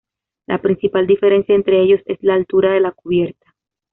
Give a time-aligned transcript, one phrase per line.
[0.47, 3.53] La principal diferencia entre ellos es la altura de la cubierta.